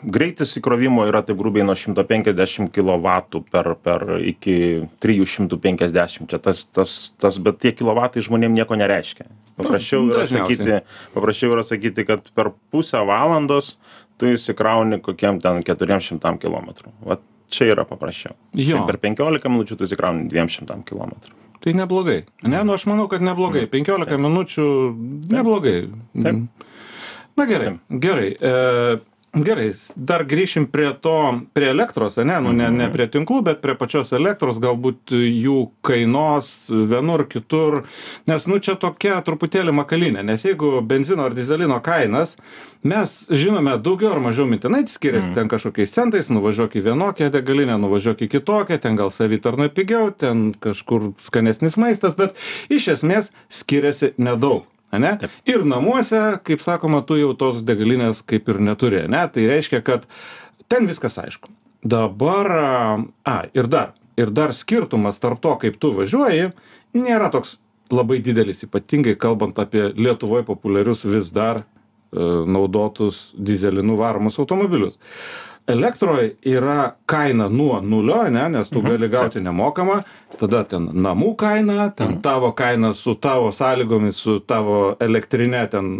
Greitis 0.06 0.52
įkrovimo 0.60 1.02
yra 1.08 1.22
taip 1.26 1.38
grubiai 1.40 1.64
nuo 1.66 1.74
150 1.74 2.68
kW 2.70 3.40
per, 3.50 3.72
per 3.82 4.04
iki 4.22 4.84
350. 5.02 6.28
Čia 6.30 6.38
tas, 6.38 6.62
tas, 6.70 6.92
tas, 7.18 7.38
bet 7.42 7.58
tie 7.58 7.72
kilovatai 7.74 8.22
žmonėm 8.22 8.54
nieko 8.54 8.76
nereiškia. 8.78 9.26
Paprasčiau 9.58 10.04
Nu, 10.04 10.12
yra, 10.12 10.22
dažniausiai. 10.22 10.58
sakyti, 10.60 11.08
paprasčiau 11.16 11.56
yra 11.56 11.64
sakyti, 11.66 12.04
kad 12.06 12.28
per 12.38 12.52
pusę 12.70 13.00
valandos 13.08 13.72
tu 14.20 14.30
įsikrauni 14.36 15.00
kokiem 15.02 15.40
ten 15.42 15.64
400 15.66 16.36
km. 16.44 16.70
Vat 17.08 17.24
čia 17.52 17.70
yra 17.72 17.86
paprasčiau. 17.88 18.36
Jo. 18.56 18.80
Tai 18.80 18.92
per 18.92 19.00
15 19.02 19.50
minučių 19.52 19.78
tu 19.78 19.88
įsikrauni 19.88 20.28
200 20.32 20.80
km. 20.88 21.16
Tai 21.64 21.74
neblogai. 21.74 22.20
Ne, 22.46 22.60
nu 22.66 22.76
aš 22.76 22.86
manau, 22.90 23.08
kad 23.10 23.24
neblogai. 23.24 23.64
15 23.72 24.20
minučių 24.22 24.66
neblogai. 25.32 25.76
Taip. 26.14 26.66
Na 27.36 27.44
gerai, 27.44 27.74
gerai. 27.90 28.28
E, 28.32 28.52
gerai 29.44 29.70
dar 29.96 30.24
grįšim 30.28 30.68
prie 30.72 30.90
to 31.02 31.16
prie 31.56 31.70
elektros 31.72 32.18
ane? 32.22 32.38
Nu 32.44 32.52
ne 32.56 32.70
ne 32.72 32.88
prie 32.92 33.08
tinklų 33.12 33.42
bet 33.46 33.60
prie 33.64 33.76
pačios 33.78 34.12
elektros 34.16 34.60
galbūt 34.62 35.12
jų 35.16 35.58
kainos 35.86 36.52
vienur 36.68 37.26
kitur. 37.28 37.82
Nes 38.26 38.46
nu 38.46 38.60
čia 38.62 38.76
tokia 38.80 39.18
truputėlį 39.26 39.74
makalynė 39.76 40.24
nes 40.26 40.44
jeigu 40.46 40.80
benzino 40.86 41.26
ar 41.26 41.36
dyzelino 41.36 41.80
kainas 41.84 42.36
mes 42.86 43.16
žinome 43.30 43.74
daugiau 43.82 44.12
ar 44.14 44.22
mažiau 44.22 44.46
mintinai 44.48 44.84
skiriasi 44.90 45.34
ten 45.34 45.50
kažkokiais 45.50 45.94
centais 45.94 46.30
nuvažiuok 46.30 46.76
į 46.78 46.84
vienokią 46.90 47.30
degalinę 47.34 47.78
nuvažiuok 47.82 48.26
į 48.26 48.30
kitokią 48.36 48.78
ten 48.82 48.98
gal 49.00 49.10
savitarnoj 49.14 49.72
pigiau 49.74 50.12
ten 50.14 50.52
kažkur 50.60 51.12
skanesnis 51.24 51.78
maistas 51.80 52.18
bet 52.18 52.38
iš 52.70 52.92
esmės 52.96 53.32
skiriasi 53.50 54.14
nedaug 54.18 54.64
ane? 54.94 55.16
Ir 55.48 55.66
namuose 55.66 56.40
kaip 56.46 56.64
sakoma 56.64 57.02
tu 57.06 57.18
jau 57.20 57.34
tos 57.38 57.62
degalinės 57.66 58.24
kaip 58.26 58.48
ir 58.52 58.62
neturi 58.62 59.04
ane? 59.04 59.22
Tai 59.32 59.46
reiškia 59.50 59.82
kad 59.86 60.08
ten 60.68 60.88
viskas 60.90 61.18
aišku. 61.22 61.52
Dabar 61.86 62.50
a 63.26 63.38
ir 63.54 63.70
dar 63.70 63.94
ir 64.16 64.30
dar 64.30 64.54
skirtumas 64.54 65.20
tarp 65.20 65.40
to 65.44 65.54
kaip 65.60 65.78
tu 65.80 65.92
važiuoji 65.96 66.50
nėra 66.96 67.30
toks 67.32 67.58
labai 67.92 68.18
didelis 68.24 68.64
ypatingai 68.66 69.14
kalbant 69.20 69.58
apie 69.62 69.90
lietuvoj 69.94 70.44
populiarius 70.48 71.04
vis 71.06 71.30
dar 71.34 71.60
e, 71.60 71.64
naudotus 72.56 73.28
dyzelinu 73.36 73.98
varomus 74.00 74.40
automobilius. 74.42 74.98
Elektroj 75.66 76.32
yra 76.46 76.94
kaina 77.10 77.48
nuo 77.50 77.80
nulio 77.82 78.20
ane? 78.22 78.44
Nes 78.54 78.70
tu 78.70 78.82
gali 78.82 79.08
gauti 79.10 79.42
nemokamą 79.42 80.00
tada 80.40 80.62
ten 80.68 80.88
namų 81.06 81.34
kaina 81.40 81.90
ten 81.96 82.20
tavo 82.24 82.52
kaina 82.56 82.92
su 82.94 83.14
tavo 83.14 83.52
sąlygomis 83.54 84.20
su 84.22 84.38
tavo 84.40 84.96
elektrine 85.00 85.66
ten 85.70 85.92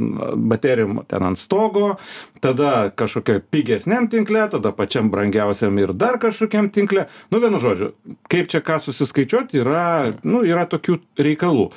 baterijom 0.48 1.02
ten 1.08 1.26
ant 1.30 1.40
stogo 1.40 1.96
tada 2.40 2.90
kažkokioj 2.94 3.40
pigesniam 3.50 4.08
tinkle 4.10 4.48
tada 4.50 4.72
pačiam 4.72 5.10
brangiausiam 5.10 5.78
ir 5.78 5.92
dar 5.92 6.18
kažkokiam 6.20 6.68
tinkle. 6.70 7.06
Nu 7.30 7.40
vienu 7.40 7.58
žodžiu 7.62 7.92
kaip 8.30 8.50
čia 8.52 8.60
ką 8.64 8.78
susiskaičiuot 8.82 9.54
yra 9.56 10.12
nu 10.24 10.42
yra 10.46 10.66
tokių 10.70 10.98
reikalų. 11.18 11.68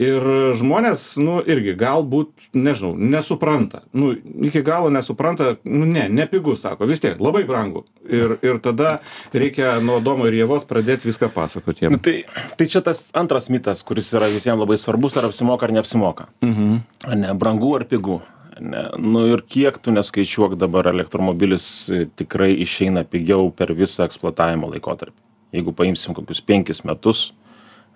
Ir 0.00 0.28
žmonės 0.58 1.04
nu 1.22 1.38
irgi 1.46 1.76
galbūt 1.78 2.32
nežinau 2.54 2.94
nesupranta. 2.98 3.82
Nu 3.92 4.12
iki 4.44 4.62
galo 4.66 4.90
nesupranta 4.90 5.56
nu 5.64 5.86
ne 5.86 6.08
nepigu 6.08 6.56
sako 6.56 6.88
vis 6.90 7.02
tiek 7.04 7.20
labai 7.20 7.44
brangu. 7.48 7.84
Ir 8.08 8.38
ir 8.42 8.60
tada 8.64 8.98
reikia 9.32 9.78
nuo 9.84 9.98
adomo 10.02 10.28
ir 10.28 10.40
ievos 10.42 10.66
pradėt 10.68 11.06
viską 11.06 11.30
pasakot 11.34 11.82
jiem 11.82 11.98
tai 12.08 12.24
tai 12.56 12.66
čia 12.66 12.80
tas 12.80 13.10
antras 13.12 13.48
mitas 13.52 13.82
kuris 13.82 14.10
yra 14.16 14.28
visiem 14.32 14.58
labai 14.58 14.78
svarbus 14.80 15.16
ar 15.16 15.28
apsimoka 15.28 15.66
ar 15.66 15.72
neapsimoka. 15.72 16.28
Mhm. 16.42 16.80
Ane 17.06 17.34
brangu 17.34 17.74
ar 17.76 17.84
pigu. 17.84 18.20
Ane 18.56 18.90
nu 18.98 19.26
ir 19.32 19.42
kiek 19.42 19.78
tu 19.78 19.90
neskaičiuok 19.90 20.56
dabar 20.56 20.88
elektromobilis 20.88 21.90
tikrai 22.16 22.52
išeina 22.64 23.04
pigiau 23.04 23.50
per 23.50 23.74
visą 23.74 24.08
eksploatavimo 24.08 24.70
laikotarpį. 24.72 25.20
Jeigu 25.52 25.72
paimsim 25.72 26.14
kokius 26.14 26.40
penkis 26.44 26.82
metus 26.84 27.32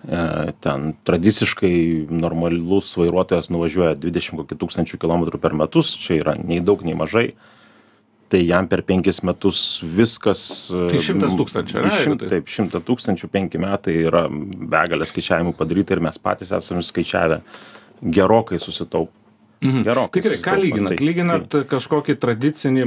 e, 0.08 0.52
ten 0.60 0.94
tradiciškai 1.04 2.06
normalus 2.10 2.94
vairuotojas 2.96 3.50
nuvažiuoja 3.52 3.98
dvidešim 4.00 4.40
kokį 4.40 4.56
tūkstančių 4.60 5.00
kilometrų 5.02 5.40
per 5.40 5.52
metus 5.52 5.96
čia 6.00 6.20
yra 6.20 6.36
nei 6.38 6.60
daug 6.60 6.84
nei 6.84 6.96
mažai 6.96 7.32
tai 8.32 8.40
jam 8.48 8.66
per 8.70 8.80
penkis 8.88 9.20
metus 9.28 9.58
viskas 9.84 10.42
Tai 10.72 11.00
šimtas 11.04 11.34
tūkstančių, 11.36 11.80
ane, 11.82 11.96
Šim, 12.00 12.18
taip? 12.24 12.48
šimtą 12.48 12.80
tūkstančių 12.88 13.28
penki 13.32 13.60
metai 13.60 13.98
yra 14.08 14.24
begalė 14.32 15.04
skaičiavimų 15.10 15.52
padaryta 15.58 15.92
ir 15.98 16.00
mes 16.08 16.16
patys 16.22 16.54
esame 16.56 16.80
skaičiavę 16.88 17.42
gerokai 18.16 18.58
susitaup 18.58 19.10
Mhm. 19.62 19.82
gerokai 19.86 20.18
Tai 20.18 20.22
gerai, 20.24 20.38
ką 20.42 20.54
susitaupo. 20.56 20.62
lyginat? 20.64 20.96
Tai- 20.98 21.06
Lyginat 21.06 21.52
kažkokį 21.70 22.14
tradicinį, 22.18 22.82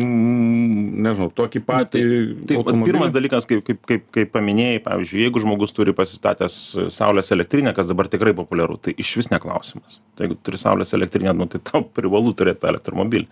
nežinau, 1.05 1.29
tokį 1.31 1.61
patį 1.63 2.01
Tai 2.49 2.57
automobilį? 2.59 2.89
pirmas 2.89 3.13
dalykas, 3.15 3.47
kaip, 3.47 3.61
kaip, 3.63 3.79
kaip, 3.87 4.03
kaip 4.11 4.31
paminėjai, 4.33 4.81
pavyzdžiui, 4.83 5.21
jeigu 5.23 5.39
žmogus 5.43 5.71
turi 5.71 5.93
pasistatęs 5.95 6.57
saulės 6.91 7.31
elektrinę, 7.31 7.73
kas 7.77 7.87
dabar 7.87 8.09
tikrai 8.11 8.33
populiaru, 8.35 8.75
tai 8.81 8.91
iš 8.99 9.13
vis 9.21 9.31
neklausimas. 9.31 10.01
Tai 10.17 10.27
jeigu 10.27 10.37
turi 10.43 10.57
saulės 10.59 10.91
elektrinę, 10.97 11.31
nu, 11.33 11.47
tai 11.47 11.59
tau 11.63 11.81
privalu 11.81 12.33
turėti 12.35 12.67
elektromobilį. 12.67 13.27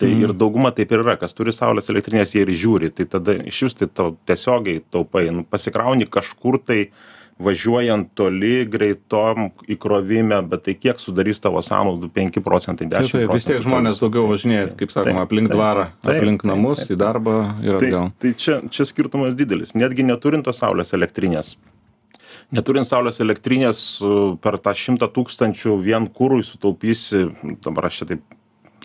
Tai 0.00 0.08
Mhm. 0.08 0.22
ir 0.24 0.32
dauguma 0.32 0.70
taip 0.72 0.90
ir 0.96 1.02
yra, 1.04 1.18
kas 1.20 1.34
turi 1.36 1.52
saulės 1.52 1.90
elektrinės, 1.92 2.32
jie 2.32 2.40
ir 2.46 2.48
žiūri, 2.56 2.88
tai 2.96 3.04
tada 3.04 3.34
iš 3.44 3.58
vis 3.66 3.74
tai 3.76 3.86
tau 3.86 4.14
tiesiogiai 4.26 4.80
taupai, 4.90 5.26
nu, 5.30 5.44
pasikrauni 5.44 6.06
kažkur 6.08 6.56
tai 6.64 6.86
važiuojant 7.40 8.08
toli 8.16 8.64
greitom 8.68 9.50
įkrovime, 9.68 10.40
bet 10.48 10.64
tai 10.64 10.74
kiek 10.74 10.98
sudarys 11.00 11.40
tavo 11.40 11.60
sąnaudų 11.64 12.10
5 12.12 12.40
procentai, 12.44 12.88
10 12.88 13.12
Taip, 13.12 13.12
taip, 13.12 13.28
procentų. 13.28 13.34
vis 13.34 13.44
tiek 13.48 13.62
žmonės 13.64 14.00
daugiau 14.00 14.26
važinėja, 14.28 14.76
kaip 14.76 14.90
sakoma, 14.92 15.22
aplink 15.26 15.48
dvarą, 15.52 15.86
aplink 16.04 16.44
namus, 16.44 16.86
į 16.88 16.96
darbą 17.00 17.36
ir 17.64 17.78
tai, 17.78 17.88
atgal. 17.92 18.12
tai 18.20 18.32
čia, 18.34 18.60
čia 18.70 18.84
skirtumas 18.84 19.34
didelis. 19.34 19.72
Netgi 19.76 20.04
neturint 20.04 20.44
tos 20.44 20.60
saulės 20.60 20.92
elektrinės. 20.96 21.56
Neturint 22.52 22.84
saulės 22.88 23.20
elektrinės 23.20 23.76
su- 24.00 24.38
per 24.42 24.58
tą 24.58 24.72
šimtą 24.74 25.08
tūkstančių 25.12 25.76
vien 25.82 26.08
kūrui 26.08 26.42
sutaupysi, 26.44 27.30
dabar 27.62 27.86
aš 27.86 27.98
čia 28.00 28.06
taip 28.14 28.20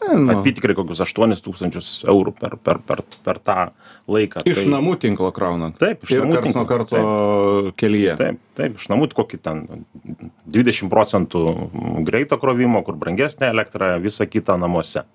Nu, 0.04 0.38
apytikrai 0.40 0.76
kokius 0.76 1.02
8 1.06 1.40
tūkstančius 1.46 1.90
eurų 2.12 2.34
per, 2.36 2.58
per, 2.62 2.82
per, 2.84 3.02
per 3.26 3.40
tą 3.40 3.58
laiką. 4.12 4.44
iš 4.46 4.62
tai, 4.62 4.70
namų 4.74 4.98
tinklo 5.02 5.32
kraunant. 5.36 5.78
Taip, 5.80 6.04
iš 6.04 6.18
ir 6.18 6.26
namų 6.26 6.36
karts 6.36 6.56
nuo 6.56 6.66
tinklo, 6.66 6.66
karto 6.70 7.76
kelyje. 7.80 8.16
Taip, 8.20 8.40
taip, 8.60 8.80
iš 8.80 8.90
namų 8.92 9.10
kokį 9.16 9.42
ten 9.46 9.66
20 10.52 10.92
procentų 10.92 11.46
greito 12.08 12.40
krovimo, 12.42 12.84
kur 12.86 13.00
brangesnė 13.00 13.54
elektra, 13.56 13.96
visa 14.04 14.28
kita 14.28 14.60
namuose. 14.60 15.06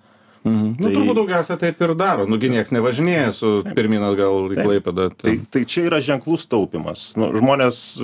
Mhm. 0.40 0.68
Nu, 0.80 0.88
Tai- 0.88 0.94
turbūt 0.94 1.18
daugiausia 1.18 1.56
taip 1.60 1.80
ir 1.84 1.92
daro. 1.94 2.24
Nugi 2.24 2.48
nieks 2.48 2.72
nevažinėja 2.72 3.32
su 3.36 3.50
pirmin 3.76 4.00
atgal 4.00 4.48
į 4.48 4.56
Taip. 4.56 4.64
Klaipėdą. 4.64 5.08
Tai, 5.20 5.34
tai 5.52 5.64
čia 5.68 5.84
yra 5.90 5.98
ženklus 6.00 6.46
taupimas. 6.48 7.10
Nu, 7.20 7.28
žmonės 7.36 8.00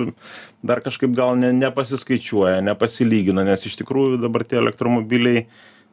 dar 0.61 0.83
kažkaip 0.85 1.15
gal 1.17 1.33
ne, 1.39 1.49
nepasiskaičiuoja, 1.57 2.61
nepasilygina, 2.61 3.41
nes 3.47 3.65
iš 3.65 3.79
tikrųjų 3.81 4.21
dabar 4.21 4.45
tie 4.45 4.61
elektromobiliai, 4.61 5.47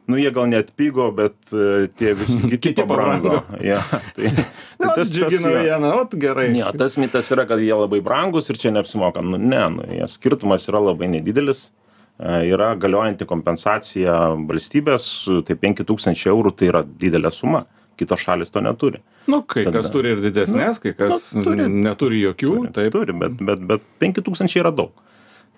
nu 0.07 0.17
jie 0.19 0.31
gal 0.35 0.47
net 0.51 0.71
pigo, 0.77 1.07
bet 1.15 1.35
e, 1.53 1.87
tie 1.97 2.13
visi 2.17 2.41
kiti, 2.49 2.59
Kiti 2.69 2.83
pabrango. 2.85 3.41
Ja, 3.63 3.79
tai, 4.15 4.29
tai 4.77 4.87
Na, 4.87 4.93
tas, 4.97 5.11
džiugina 5.13 5.53
vieną, 5.63 5.93
o 6.01 6.05
gerai. 6.19 6.49
jo, 6.57 6.71
tas 6.77 6.97
mitas 7.01 7.31
yra, 7.33 7.47
kad 7.49 7.59
jie 7.63 7.73
labai 7.73 8.01
brangus 8.05 8.49
ir 8.53 8.59
čia 8.61 8.71
neapsimoka. 8.75 9.23
Nu, 9.25 9.37
ne, 9.41 9.63
nu, 9.77 9.87
jie 9.91 10.07
skirtumas 10.11 10.67
yra 10.71 10.81
labai 10.91 11.09
nedidelis. 11.15 11.69
E, 12.19 12.45
Yra 12.51 12.73
galiojanti 12.79 13.25
kompensacija 13.27 14.13
valstybės, 14.47 15.07
tai 15.47 15.57
5000 15.59 16.29
eurų 16.31 16.53
tai 16.55 16.69
yra 16.71 16.83
didelė 16.85 17.31
suma. 17.35 17.65
Kitos 17.95 18.19
šalis 18.25 18.51
to 18.51 18.59
neturi. 18.59 18.99
Nu, 19.31 19.37
kai 19.47 19.63
Tada- 19.63 19.79
kas 19.79 19.87
turi 19.91 20.09
ir 20.11 20.19
didesnės, 20.19 20.81
kai 20.83 20.91
kas 20.99 21.29
nu, 21.35 21.43
turi. 21.45 21.63
neturi 21.71 22.17
jokių. 22.25 22.49
Turi, 22.57 22.71
Taip. 22.75 22.91
turi 22.91 23.13
bet, 23.15 23.37
bet, 23.39 23.61
bet 23.69 23.85
5000 24.03 24.57
yra 24.59 24.71
daug. 24.75 24.91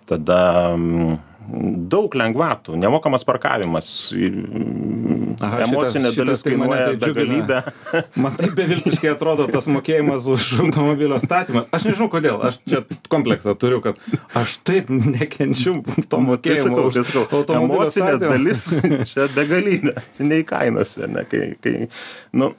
Tada 0.08 0.38
mm, 0.77 1.18
daug 1.48 2.16
lengvatų, 2.20 2.75
nemokamas 2.80 3.24
parkavimas, 3.27 3.88
Aha, 4.12 5.60
šitas- 5.62 5.63
emocinė 5.68 6.12
šitas 6.12 6.18
dalis 6.18 6.44
tai 6.44 6.54
mane 6.58 6.75
kainuoja 6.75 7.00
tai 7.00 7.10
begalybę. 7.13 7.60
Man 8.24 8.36
taip 8.39 8.54
beviltiškai 8.58 9.12
atrodo 9.13 9.46
tas 9.54 9.68
mokėjimas 9.72 10.27
už 10.34 10.48
automobilio 10.66 11.20
statymą. 11.22 11.66
Aš 11.75 11.88
nežinau 11.89 12.10
kodėl, 12.12 12.42
aš 12.50 12.60
čia 12.68 12.82
kompleksą 13.13 13.54
turiu, 13.62 13.80
kad 13.86 14.00
aš 14.38 14.58
taip 14.68 14.89
nekenčiu 14.92 15.80
to 15.86 16.04
Tai 16.18 16.24
mokėjimo 16.25 16.88
už 16.89 17.00
tai 17.13 17.24
automobilio 17.24 17.82
emocinė 17.82 18.13
statymą. 18.13 18.32
dalis 18.34 18.63
čia 19.13 19.27
begalinė, 19.38 19.96
čia 20.18 20.27
nei 20.27 20.44
kainose, 20.48 21.08
ne, 21.12 21.24
kai, 21.30 21.44
kai, 21.63 21.75
nu, 22.34 22.51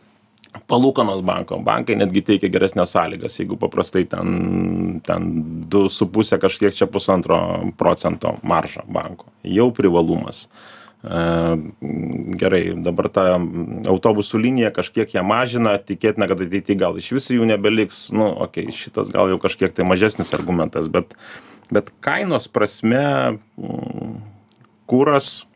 palūkanos 0.70 1.20
banko, 1.26 1.58
bankai 1.64 1.96
netgi 1.98 2.24
teikia 2.32 2.50
geresnės 2.52 2.94
sąlygas, 2.94 3.38
jeigu 3.40 3.58
paprastai 3.60 4.04
ten, 4.10 4.98
ten 5.06 5.28
2,5 5.70 6.40
kažkiek 6.42 6.74
čia 6.74 6.88
pusantro 6.90 7.38
procento 7.78 8.36
marža 8.42 8.84
banko, 8.88 9.28
jau 9.46 9.70
privalumas. 9.74 10.46
E, 10.48 11.20
Gerai, 12.38 12.62
dabar 12.82 13.10
ta 13.14 13.26
autobusų 13.38 14.40
linija 14.42 14.72
kažkiek 14.74 15.14
ją 15.14 15.22
mažina, 15.26 15.76
tikėtina, 15.78 16.26
kad 16.30 16.42
ateityje 16.42 16.78
gal 16.80 16.98
iš 16.98 17.12
vis 17.14 17.30
jų 17.30 17.46
nebeliks, 17.52 18.08
nu, 18.14 18.26
okei, 18.48 18.66
šitas 18.74 19.12
gal 19.14 19.30
jau 19.30 19.38
kažkiek 19.42 19.76
tai 19.76 19.86
mažesnis 19.86 20.34
argumentas, 20.36 20.90
bet, 20.90 21.14
bet 21.70 21.92
kainos 22.04 22.50
prasme, 22.50 23.38
mm, 23.60 24.18
kūras, 24.90 25.46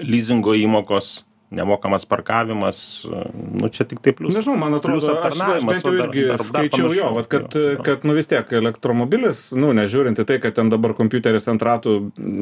leasingo 0.00 0.56
įmokos, 0.56 1.25
nemokamas 1.50 2.04
parkavimas, 2.08 3.06
nu 3.54 3.68
čia 3.68 3.84
tik 3.86 4.00
tai 4.02 4.12
plius. 4.12 4.34
Nežinau, 4.34 4.56
man 4.58 4.74
atrodo, 4.74 4.98
aš, 5.20 5.36
aš 5.38 5.64
bent 5.64 5.84
jau 5.84 5.92
dar- 5.94 6.08
irgi 6.10 6.24
dar- 6.26 6.36
dar 6.40 6.46
skaičiau 6.46 6.90
jo, 6.90 7.04
panašu. 7.06 7.14
vat, 7.14 7.28
kad, 7.30 7.54
Jo, 7.54 7.60
jo. 7.76 7.82
kad, 7.86 8.04
nu 8.04 8.14
vis 8.16 8.26
tiek 8.26 8.52
elektromobilis, 8.58 9.52
nu, 9.54 9.70
nežiūrint 9.76 10.18
į 10.18 10.26
tai, 10.26 10.38
kad 10.42 10.54
ten 10.58 10.70
dabar 10.72 10.94
kompiuteris 10.98 11.46
ant 11.48 11.62
ratų, 11.62 11.94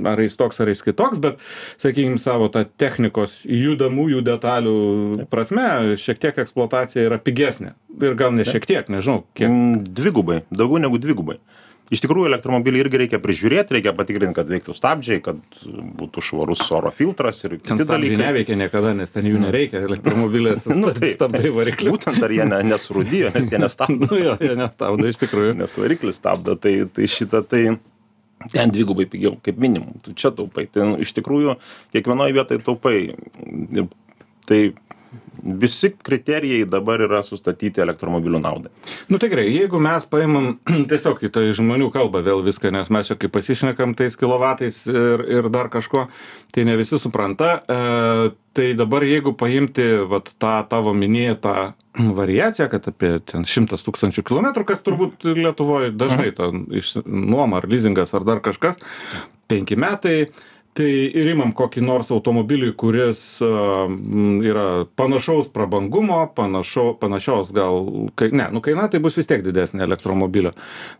ar 0.08 0.18
jis 0.24 0.36
toks, 0.40 0.60
ar 0.64 0.68
jis 0.72 0.82
kitoks, 0.82 1.20
bet, 1.20 1.38
sakykime, 1.82 2.18
savo 2.18 2.48
tą 2.48 2.64
technikos 2.80 3.42
judamųjų 3.44 4.22
detalių 4.24 5.26
prasme, 5.30 5.96
šiek 6.00 6.18
tiek 6.22 6.38
eksploatacija 6.44 7.04
yra 7.10 7.18
pigesnė. 7.18 7.74
Ir 8.02 8.14
gal 8.18 8.32
ne 8.34 8.42
šiek 8.48 8.64
tiek, 8.66 8.88
nežinau, 8.90 9.24
kiek. 9.36 9.48
Mm, 9.48 9.84
Dvigubai, 9.94 10.42
daugiau 10.50 10.80
negu 10.82 10.98
dvigubai. 10.98 11.36
Iš 11.92 12.00
tikrųjų 12.04 12.30
elektromobilį 12.30 12.80
irgi 12.84 13.00
reikia 13.02 13.18
prižiūrėt 13.22 13.72
reikia 13.74 13.92
patikrint 13.96 14.36
kad 14.36 14.48
veiktų 14.48 14.74
stabdžiai 14.76 15.20
kad 15.24 15.40
būtų 16.00 16.22
švarus 16.24 16.62
oro 16.72 16.92
filtras 16.94 17.42
ir 17.44 17.58
kiti 17.60 17.86
dalykai. 17.88 18.16
neveikia 18.22 18.56
niekada, 18.56 18.94
nes 18.96 19.12
ten 19.12 19.28
jų 19.28 19.40
nereikia, 19.42 19.82
elektromobilis 19.84 20.64
Nu, 20.80 20.92
stabdai 20.96 21.50
variklį. 21.54 21.92
būtent 21.94 22.24
ar 22.24 22.32
jie 22.32 22.46
ne, 22.48 22.62
nesurūdijo 22.72 23.34
nes 23.36 23.52
jie 23.52 23.60
nestabdo 23.60 24.08
Nu 24.14 24.20
jo, 24.20 24.36
jie 24.40 24.54
nestabdo 24.58 25.10
iš 25.10 25.20
tikrųjų. 25.24 25.56
nes 25.62 25.76
variklis 25.80 26.20
stabdo 26.20 26.56
tai 26.56 26.76
tai 26.88 27.08
šitą 27.10 27.42
tai 27.48 27.64
ten 28.52 28.72
dvigubai 28.72 29.06
pigiau 29.08 29.36
kaip 29.44 29.56
minimum. 29.60 30.00
Tu 30.04 30.12
čia 30.18 30.32
taupai. 30.34 30.66
Tai 30.68 30.88
nu, 30.90 30.96
iš 31.00 31.14
tikrųjų 31.16 31.54
kiekvienoj 31.94 32.34
vietoj 32.36 32.58
taupai. 32.66 32.96
Tai 34.44 34.58
visi 35.44 35.90
kriterijai 36.02 36.64
dabar 36.68 37.02
yra 37.04 37.20
sustatyti 37.26 37.82
elektromobilių 37.84 38.40
naudai 38.40 38.70
Nu 39.08 39.18
tai 39.20 39.28
gerai, 39.32 39.46
jeigu 39.52 39.80
mes 39.82 40.06
paimam 40.08 40.54
tiesiog 40.90 41.22
į 41.26 41.30
tai 41.34 41.44
žmonių 41.56 41.90
kalbą 41.94 42.22
vėl 42.24 42.42
viską, 42.46 42.72
nes 42.74 42.90
mes 42.94 43.10
čia 43.10 43.18
kaip 43.20 43.34
pasišnekam 43.34 43.94
tais 43.98 44.16
kilovatais 44.20 44.80
ir, 44.90 45.24
ir 45.38 45.50
dar 45.52 45.70
kažko, 45.72 46.06
tai 46.54 46.64
ne 46.68 46.76
visi 46.80 46.98
supranta. 47.00 47.58
E, 47.60 48.32
tai 48.56 48.70
dabar 48.78 49.04
jeigu 49.06 49.34
paimti 49.36 49.86
vat, 50.08 50.32
tą 50.40 50.56
tavo 50.70 50.94
minėtą 50.96 51.74
variaciją, 52.20 52.70
kad 52.72 52.88
apie 52.90 53.18
ten 53.28 53.46
100 53.48 53.82
tūkstančių 53.84 54.24
kilometrų, 54.26 54.66
kas 54.72 54.82
turbūt 54.86 55.28
Lietuvoje 55.34 55.92
dažnai 55.94 56.32
iš 56.80 56.96
nuoma 57.04 57.60
ar 57.60 57.68
leasingas 57.70 58.16
ar 58.16 58.26
dar 58.26 58.42
kažkas, 58.44 58.80
penki 59.50 59.78
metai. 59.80 60.18
Tai 60.74 60.90
ir 60.90 61.30
imam 61.30 61.52
kokį 61.54 61.84
nors 61.86 62.10
automobilį, 62.10 62.72
kuris 62.78 63.22
yra 63.40 64.66
panašaus 64.98 65.46
prabangumo, 65.54 66.18
panašo, 66.34 66.88
panašios 66.98 67.52
gal, 67.54 67.84
kai, 68.18 68.32
ne, 68.34 68.48
nu 68.50 68.62
kaina 68.64 68.88
tai 68.90 68.98
bus 69.02 69.14
vis 69.18 69.28
tiek 69.30 69.44
didesnė 69.46 69.84
elektromobilio. 69.86 70.50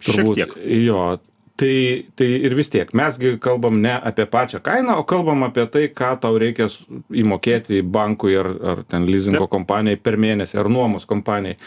Tiek. 0.04 0.52
Jo, 0.78 1.16
tai, 1.59 1.75
tai 2.14 2.28
ir 2.47 2.54
vis 2.54 2.71
tiek, 2.71 2.93
mesgi 2.95 3.35
kalbam 3.43 3.81
ne 3.83 3.97
apie 3.99 4.28
pačią 4.31 4.61
kainą, 4.62 5.00
o 5.02 5.07
kalbam 5.11 5.43
apie 5.49 5.66
tai, 5.73 5.88
ką 5.90 6.12
tau 6.23 6.38
reikia 6.38 6.69
įmokėti 7.11 7.83
bankui 7.83 8.38
ar, 8.38 8.52
ar 8.75 8.85
ten 8.87 9.09
leasingo 9.11 9.49
kompanijai 9.50 9.99
per 9.99 10.21
mėnesį 10.23 10.61
ar 10.62 10.71
nuomos 10.71 11.09
kompanijai. 11.11 11.59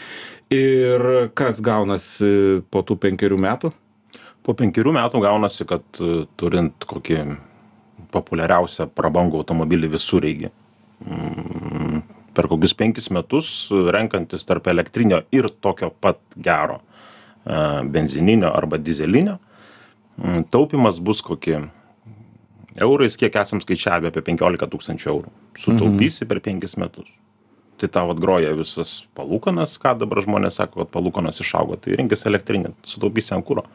Ir 0.56 1.04
kas 1.36 1.60
gaunasi 1.60 2.64
po 2.72 2.80
tų 2.88 2.96
penkerių 3.04 3.40
metų? 3.44 3.74
po 4.48 4.54
penkerių 4.56 4.94
metų 4.96 5.20
gaunasi 5.20 5.66
kad 5.68 6.00
e, 6.00 6.22
turint 6.40 6.86
kokį 6.88 7.18
populiariausią 8.14 8.88
prabangų 8.96 9.42
automobilį 9.42 9.90
visureigį. 9.94 10.50
Mm, 11.04 12.02
per 12.34 12.48
kokius 12.50 12.74
penkis 12.78 13.10
metus 13.14 13.48
renkantis 13.94 14.46
tarp 14.48 14.66
elektrinio 14.70 15.22
ir 15.34 15.48
tokio 15.62 15.92
pat 16.00 16.18
gero 16.34 16.80
e, 16.80 17.58
benzininio 17.94 18.50
arba 18.50 18.80
dizelinio 18.82 19.36
mm, 20.18 20.48
taupymas 20.50 20.98
bus 20.98 21.22
kokie 21.22 21.60
eurais 22.82 23.16
kiek 23.18 23.36
esam 23.42 23.62
skaičiavę 23.62 24.10
apie 24.10 24.22
penkiolika 24.26 24.66
tūkstančių 24.70 25.12
eurų. 25.12 25.32
Sutaupysi 25.58 26.26
per 26.30 26.42
penkis 26.42 26.76
metus. 26.78 27.06
Tai 27.78 27.90
tau 27.94 28.10
atgroja 28.10 28.50
visas 28.58 29.04
palūkanas 29.18 29.76
ką 29.82 29.94
dabar 30.00 30.22
žmonės 30.24 30.58
sako 30.58 30.82
kad 30.82 30.90
palūkanos 30.96 31.38
išaugo 31.42 31.78
tai 31.78 31.94
rinkis 31.98 32.26
elektrinį 32.26 32.74
sutaupysi 32.86 33.36
ant 33.36 33.46
kuro. 33.46 33.66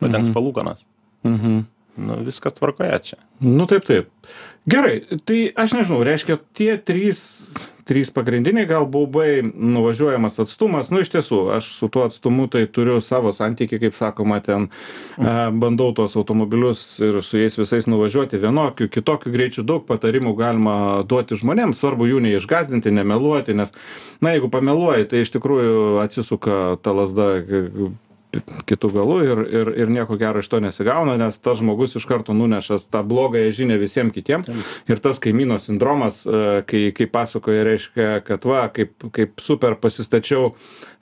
Padengs 0.00 0.32
palūkanas 0.32 0.86
Mhm. 1.22 1.64
Nu 1.96 2.20
viskas 2.26 2.54
tvarkoje 2.58 3.00
čia. 3.10 3.20
Nu 3.40 3.66
taip, 3.70 3.86
taip. 3.88 4.10
Gerai, 4.68 5.00
tai 5.24 5.48
aš 5.56 5.72
nežinau, 5.72 6.02
reiškia, 6.04 6.36
tie 6.52 6.74
trys, 6.76 7.30
trys 7.88 8.10
pagrindiniai 8.12 8.68
gal 8.68 8.84
baubai 8.86 9.40
nuvažiuojamas 9.42 10.36
atstumas, 10.44 10.90
nu 10.92 11.00
iš 11.00 11.08
tiesų, 11.14 11.38
aš 11.56 11.70
su 11.78 11.88
tuo 11.88 12.04
atstumu 12.04 12.44
tai 12.52 12.66
turiu 12.68 12.98
savo 13.00 13.32
santykį, 13.34 13.78
kaip 13.86 13.96
sakoma, 13.96 14.42
ten 14.44 14.68
e, 14.68 15.32
bandau 15.62 15.94
tuos 15.96 16.18
automobilius 16.20 16.82
ir 17.00 17.22
su 17.24 17.40
jais 17.40 17.56
visais 17.56 17.88
nuvažiuoti 17.88 18.42
vienokiu, 18.42 18.90
kitokiu 18.92 19.32
greičiu, 19.32 19.64
daug 19.64 19.88
patarimų 19.88 20.36
galima 20.38 20.76
duoti 21.08 21.40
žmonėms, 21.40 21.80
svarbu 21.80 22.10
jų 22.12 22.20
neišgazdinti, 22.28 22.92
nemeluoti, 23.00 23.56
nes, 23.56 23.72
na, 24.20 24.36
jeigu 24.36 24.52
pameluoji, 24.52 25.08
tai 25.08 25.24
iš 25.24 25.32
tikrųjų 25.38 25.98
atsisuka 26.04 26.76
ta 26.84 26.94
lasda 27.00 27.32
kitų 28.70 28.90
galų 28.94 29.16
ir, 29.26 29.40
ir, 29.60 29.70
ir 29.82 29.90
nieko 29.90 30.16
gero 30.20 30.42
iš 30.42 30.48
to 30.52 30.60
nesigauna, 30.62 31.16
nes 31.18 31.38
tas 31.42 31.58
žmogus 31.58 31.96
iš 31.98 32.06
karto 32.06 32.34
nuneša 32.36 32.78
tą 32.92 33.02
blogąją 33.06 33.50
žinią 33.56 33.78
visiems 33.80 34.14
kitiems. 34.14 34.50
Ir 34.90 35.02
tas 35.02 35.18
kaimyno 35.22 35.58
sindromas, 35.62 36.22
e, 36.26 36.60
kai, 36.68 36.82
kai 36.96 37.08
pasakoja, 37.10 37.64
reiškia, 37.66 38.08
kad 38.26 38.46
va, 38.46 38.62
kaip, 38.74 38.94
kaip 39.16 39.42
super 39.42 39.74
pasistačiau 39.82 40.52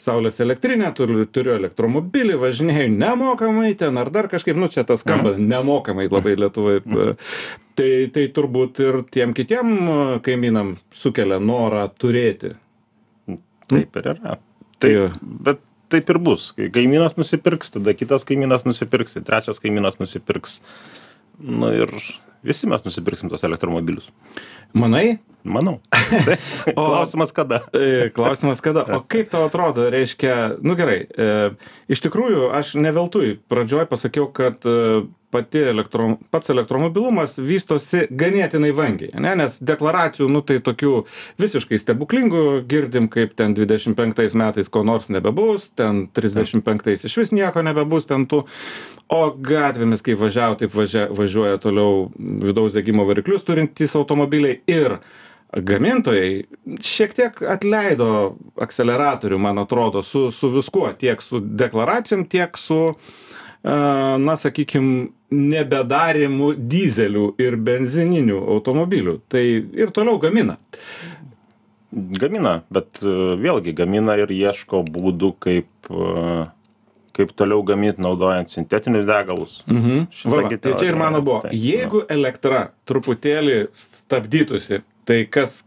saulės 0.00 0.40
elektrinę, 0.44 0.88
turiu, 0.96 1.26
turiu 1.28 1.56
elektromobilį, 1.58 2.38
važinėjau 2.40 2.88
nemokamai 2.96 3.74
ten 3.80 3.98
ar 4.00 4.10
dar 4.14 4.30
kažkaip, 4.32 4.56
nu 4.56 4.70
čia 4.72 4.86
tas 4.88 5.04
skamba 5.04 5.36
nemokamai 5.36 6.08
labai 6.08 6.36
Lietuvai. 6.38 6.80
Tai, 7.78 7.90
tai 8.10 8.24
turbūt 8.34 8.80
ir 8.82 9.02
tiem 9.14 9.36
kitiem 9.36 9.68
e, 9.78 9.96
kaimynam 10.26 10.74
sukelia 10.96 11.38
norą 11.42 11.84
turėti. 11.94 12.56
taip 13.68 13.96
ir 14.00 14.12
yra 14.16 14.38
Tai- 14.78 14.88
taip 14.88 15.18
bet 15.44 15.60
taip 15.92 16.10
ir 16.12 16.18
bus 16.22 16.50
kai 16.56 16.70
kaimynas 16.74 17.18
nusipirks 17.20 17.74
tada 17.76 17.94
kitas 17.96 18.26
kaimynas 18.28 18.66
nusipirks 18.68 19.16
ir 19.18 19.26
trečias 19.28 19.60
kaimynas 19.62 20.00
nusipirks 20.02 20.60
nu 21.38 21.72
ir 21.74 21.92
visi 22.44 22.68
mes 22.70 22.84
nusipirksim 22.86 23.30
tuos 23.32 23.44
elektromobilius 23.46 24.10
Manai? 24.76 25.18
manau. 25.48 25.78
O- 26.76 26.86
klausimas 26.90 27.32
kada 27.32 27.62
E, 27.72 28.10
Klausimas 28.14 28.60
kada. 28.60 28.84
O 28.96 29.00
kaip 29.00 29.30
tau 29.32 29.46
atrodo, 29.46 29.86
reiškia, 29.90 30.58
nu 30.60 30.74
gerai, 30.76 31.06
e, 31.08 31.28
iš 31.88 32.02
tikrųjų 32.04 32.50
aš 32.58 32.74
ne 32.76 32.92
veltui 32.92 33.38
pradžioj 33.48 33.86
pasakiau, 33.88 34.28
kad 34.34 34.66
e, 34.68 35.06
pati 35.30 35.60
elektro, 35.70 36.16
pats 36.32 36.50
elektromobilumas 36.52 37.36
vystosi 37.38 38.06
ganėtinai 38.10 38.70
vangiai, 38.76 39.12
ne? 39.20 39.34
nes 39.42 39.58
deklaracijų, 39.64 40.28
nu 40.32 40.42
tai 40.46 40.58
tokių 40.64 41.02
visiškai 41.40 41.80
stebuklingų 41.82 42.44
girdim, 42.68 43.10
kaip 43.12 43.34
ten 43.38 43.56
25 43.58 44.36
metais 44.38 44.72
ko 44.72 44.84
nors 44.86 45.10
nebebus, 45.12 45.68
ten 45.76 46.06
35 46.16 47.06
iš 47.08 47.18
vis 47.20 47.32
nieko 47.36 47.62
nebebus 47.66 48.08
ten 48.08 48.26
tų, 48.30 48.44
o 49.12 49.22
gatvėmis, 49.32 50.04
kai 50.04 50.16
važiavo, 50.18 50.58
taip 50.62 50.74
važia, 50.76 51.06
važiuoja 51.12 51.60
toliau 51.62 52.08
vidaus 52.18 52.76
degimo 52.76 53.06
variklius 53.08 53.46
turintys 53.46 53.96
automobiliai 53.98 54.60
ir 54.68 54.98
gamintojai 55.48 56.44
šiek 56.84 57.14
tiek 57.16 57.38
atleido 57.48 58.36
akceleratorių, 58.60 59.38
man 59.40 59.62
atrodo, 59.62 60.02
su, 60.04 60.28
su 60.34 60.50
viskuo, 60.52 60.90
tiek 61.00 61.22
su 61.24 61.40
deklaracijom, 61.40 62.26
tiek 62.28 62.58
su, 62.60 62.92
na, 63.64 64.36
sakykime, 64.36 65.08
nebedarimu 65.34 66.54
dizelių 66.56 67.32
ir 67.42 67.56
benzininių 67.60 68.38
automobilių. 68.56 69.18
Tai 69.28 69.44
ir 69.44 69.92
toliau 69.94 70.18
gamina. 70.22 70.56
gamina 71.92 72.62
bet 72.70 73.00
e, 73.02 73.08
vėlgi 73.40 73.72
gamina 73.76 74.16
ir 74.20 74.28
ieško 74.32 74.82
būdų 74.92 75.32
kaip 75.40 75.88
e, 75.90 76.46
kaip 77.18 77.32
toliau 77.34 77.64
gamint 77.66 77.98
naudojant 77.98 78.50
sintetinius 78.52 79.06
degalus 79.08 79.62
Mhm. 79.66 80.06
Va, 80.24 80.42
va, 80.42 80.56
tai 80.56 80.74
čia 80.78 80.92
ir 80.92 80.96
mano 80.96 81.22
buvo. 81.22 81.40
taip, 81.42 81.52
Jeigu 81.52 82.04
elektra 82.08 82.70
truputėlį 82.86 83.68
stabdytųsi, 83.74 84.82
tai 85.04 85.24
kas, 85.26 85.64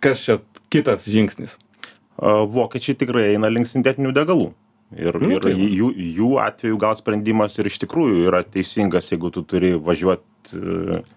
kas 0.00 0.22
čia 0.24 0.38
kitas 0.70 1.04
žingsnis? 1.10 1.58
A, 2.16 2.46
Vokiečiai 2.46 2.96
tikrai 2.96 3.34
eina 3.34 3.50
link 3.52 3.66
sintetinių 3.66 4.14
degalų. 4.16 4.52
Ir, 4.94 5.18
Nu, 5.20 5.30
ir 5.34 5.44
tai 5.44 5.52
jų, 5.54 5.90
jų 6.14 6.30
atveju 6.42 6.78
gal 6.80 6.96
sprendimas 6.98 7.58
ir 7.58 7.68
iš 7.70 7.80
tikrųjų 7.82 8.26
yra 8.28 8.42
teisingas, 8.46 9.10
jeigu 9.12 9.32
tu 9.34 9.42
turi 9.46 9.74
važiuoti 9.74 10.60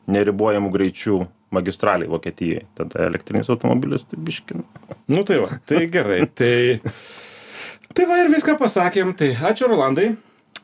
neribojamų 0.10 0.72
greičių 0.74 1.20
magistraliai 1.56 2.10
Vokietijai. 2.12 2.66
Tada 2.78 3.08
elektrinis 3.08 3.50
automobilis, 3.54 4.06
tai 4.10 4.20
biškin. 4.24 4.64
Nu 5.12 5.24
tai 5.28 5.42
va, 5.44 5.60
tai 5.70 5.86
gerai. 5.92 6.22
Tai, 6.28 6.54
tai 7.96 8.08
va 8.10 8.22
ir 8.24 8.32
viską 8.34 8.58
pasakėm. 8.60 9.14
Tai 9.18 9.34
ačiū 9.52 9.70
Rolandai. 9.72 10.14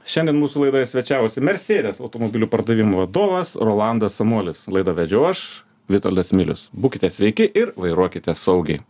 Šiandien 0.03 0.35
mūsų 0.35 0.65
laidoje 0.65 0.89
svečiavosi 0.91 1.43
Mercedes 1.43 2.01
automobilių 2.03 2.49
pardavimų 2.51 3.05
vadovas 3.05 3.53
Rolandas 3.55 4.17
Samuolis. 4.19 4.65
Laidą 4.67 4.91
vedžiau 4.97 5.29
aš, 5.29 5.45
Vitoldas 5.91 6.33
Milius. 6.35 6.67
Būkite 6.75 7.07
sveiki 7.11 7.47
ir 7.47 7.71
vairuokite 7.79 8.35
saugiai. 8.35 8.83